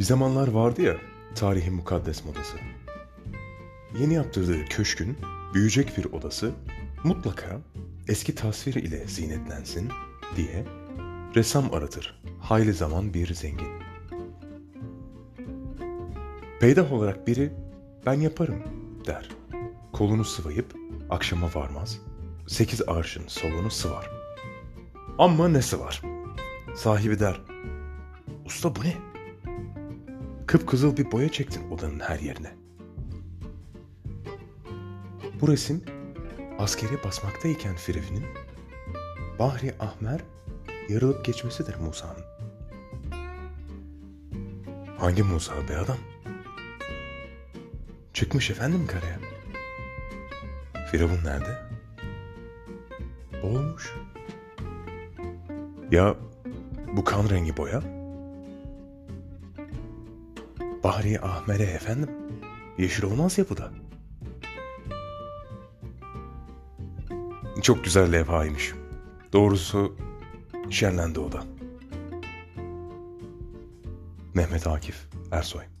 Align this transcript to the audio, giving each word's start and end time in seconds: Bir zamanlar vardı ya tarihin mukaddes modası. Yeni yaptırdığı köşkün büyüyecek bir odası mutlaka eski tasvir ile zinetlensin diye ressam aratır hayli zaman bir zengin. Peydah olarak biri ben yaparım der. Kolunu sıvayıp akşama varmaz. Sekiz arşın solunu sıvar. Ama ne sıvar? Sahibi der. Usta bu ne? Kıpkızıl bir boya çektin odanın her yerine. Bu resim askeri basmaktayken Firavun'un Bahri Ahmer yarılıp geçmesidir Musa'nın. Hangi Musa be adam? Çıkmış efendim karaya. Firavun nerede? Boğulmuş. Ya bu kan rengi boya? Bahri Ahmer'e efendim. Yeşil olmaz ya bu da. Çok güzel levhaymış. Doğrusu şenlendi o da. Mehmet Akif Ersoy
Bir 0.00 0.04
zamanlar 0.04 0.48
vardı 0.48 0.82
ya 0.82 0.96
tarihin 1.34 1.74
mukaddes 1.74 2.24
modası. 2.24 2.56
Yeni 4.00 4.14
yaptırdığı 4.14 4.64
köşkün 4.64 5.16
büyüyecek 5.54 5.98
bir 5.98 6.04
odası 6.04 6.52
mutlaka 7.04 7.60
eski 8.08 8.34
tasvir 8.34 8.74
ile 8.74 9.06
zinetlensin 9.06 9.88
diye 10.36 10.64
ressam 11.36 11.74
aratır 11.74 12.22
hayli 12.40 12.72
zaman 12.72 13.14
bir 13.14 13.34
zengin. 13.34 13.68
Peydah 16.60 16.92
olarak 16.92 17.26
biri 17.26 17.52
ben 18.06 18.20
yaparım 18.20 18.62
der. 19.06 19.28
Kolunu 19.92 20.24
sıvayıp 20.24 20.74
akşama 21.10 21.54
varmaz. 21.54 21.98
Sekiz 22.46 22.82
arşın 22.88 23.24
solunu 23.26 23.70
sıvar. 23.70 24.10
Ama 25.18 25.48
ne 25.48 25.62
sıvar? 25.62 26.02
Sahibi 26.76 27.20
der. 27.20 27.40
Usta 28.46 28.76
bu 28.76 28.80
ne? 28.80 29.10
Kıpkızıl 30.50 30.96
bir 30.96 31.12
boya 31.12 31.28
çektin 31.28 31.70
odanın 31.70 32.00
her 32.00 32.18
yerine. 32.18 32.54
Bu 35.40 35.48
resim 35.48 35.84
askeri 36.58 37.04
basmaktayken 37.04 37.76
Firavun'un 37.76 38.24
Bahri 39.38 39.74
Ahmer 39.80 40.20
yarılıp 40.88 41.24
geçmesidir 41.24 41.74
Musa'nın. 41.74 42.24
Hangi 44.98 45.22
Musa 45.22 45.68
be 45.68 45.76
adam? 45.76 45.98
Çıkmış 48.14 48.50
efendim 48.50 48.86
karaya. 48.86 49.18
Firavun 50.90 51.24
nerede? 51.24 51.58
Boğulmuş. 53.42 53.94
Ya 55.90 56.16
bu 56.96 57.04
kan 57.04 57.30
rengi 57.30 57.56
boya? 57.56 57.99
Bahri 60.84 61.20
Ahmer'e 61.20 61.62
efendim. 61.62 62.10
Yeşil 62.78 63.02
olmaz 63.02 63.38
ya 63.38 63.44
bu 63.50 63.56
da. 63.56 63.72
Çok 67.62 67.84
güzel 67.84 68.12
levhaymış. 68.12 68.74
Doğrusu 69.32 69.96
şenlendi 70.70 71.20
o 71.20 71.32
da. 71.32 71.42
Mehmet 74.34 74.66
Akif 74.66 75.08
Ersoy 75.32 75.79